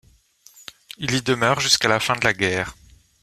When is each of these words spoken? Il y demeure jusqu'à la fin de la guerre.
Il 0.97 1.13
y 1.13 1.21
demeure 1.21 1.59
jusqu'à 1.59 1.87
la 1.87 1.99
fin 1.99 2.15
de 2.15 2.23
la 2.23 2.33
guerre. 2.33 2.75